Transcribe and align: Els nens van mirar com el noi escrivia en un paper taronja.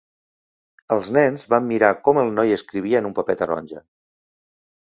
Els 0.95 1.09
nens 1.17 1.43
van 1.55 1.67
mirar 1.73 1.91
com 2.09 2.21
el 2.23 2.33
noi 2.39 2.55
escrivia 2.57 3.03
en 3.03 3.11
un 3.13 3.17
paper 3.21 3.39
taronja. 3.43 3.87